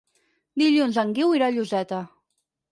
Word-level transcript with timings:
Dilluns 0.61 0.97
en 1.03 1.13
Guiu 1.19 1.37
irà 1.41 1.53
a 1.55 1.57
Lloseta. 1.59 2.03